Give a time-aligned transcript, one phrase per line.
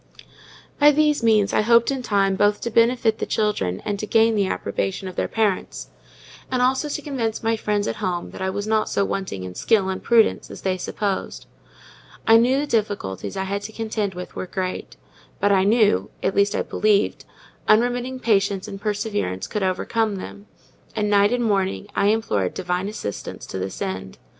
[0.79, 4.33] By these means I hoped in time both to benefit the children and to gain
[4.33, 5.89] the approbation of their parents;
[6.49, 9.53] and also to convince my friends at home that I was not so wanting in
[9.53, 11.45] skill and prudence as they supposed.
[12.25, 14.97] I knew the difficulties I had to contend with were great;
[15.39, 17.23] but I knew (at least I believed)
[17.67, 20.47] unremitting patience and perseverance could overcome them;
[20.95, 24.17] and night and morning I implored Divine assistance to this end.